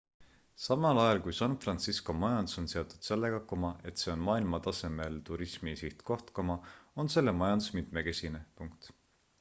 [0.61, 3.43] samal ajal kui san fransisco majandus on seotud sellega
[3.91, 8.45] et see on maailmatasemel turismisihtkoht on selle majandus mitmekesine